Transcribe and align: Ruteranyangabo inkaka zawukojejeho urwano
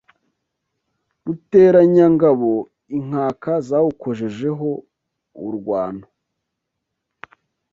Ruteranyangabo 1.25 2.51
inkaka 2.97 3.53
zawukojejeho 3.67 4.69
urwano 5.47 6.05